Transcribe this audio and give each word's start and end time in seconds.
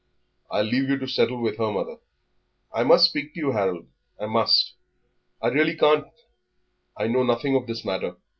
"I'll 0.49 0.63
leave 0.63 0.89
you 0.89 0.97
to 0.97 1.07
settle 1.07 1.39
with 1.39 1.59
her, 1.59 1.71
mother." 1.71 1.97
"I 2.73 2.83
must 2.83 3.05
speak 3.07 3.35
to 3.35 3.39
you, 3.39 3.51
Harold 3.51 3.85
I 4.19 4.25
must." 4.25 4.73
"I 5.43 5.49
really 5.49 5.75
can't; 5.77 6.07
I 6.97 7.05
know 7.05 7.21
nothing 7.21 7.55
of 7.55 7.67
this 7.67 7.85
matter." 7.85 8.15